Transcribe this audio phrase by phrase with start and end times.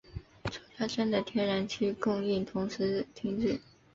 [0.49, 3.61] 周家镇的天然气供应同时停止。